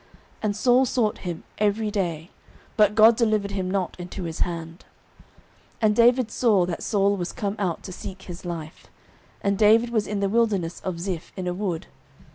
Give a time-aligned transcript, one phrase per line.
[0.41, 2.31] And Saul sought him every day,
[2.75, 4.83] but God delivered him not into his hand.
[5.83, 8.87] 09:023:015 And David saw that Saul was come out to seek his life:
[9.43, 11.85] and David was in the wilderness of Ziph in a wood.